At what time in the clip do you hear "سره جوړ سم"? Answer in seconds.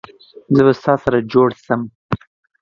1.03-1.81